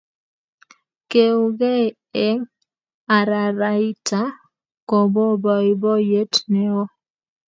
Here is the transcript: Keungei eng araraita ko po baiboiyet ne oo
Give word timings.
Keungei 1.11 1.85
eng 2.25 2.41
araraita 3.17 4.21
ko 4.89 4.97
po 5.13 5.23
baiboiyet 5.43 6.33
ne 6.51 6.61
oo 6.79 6.87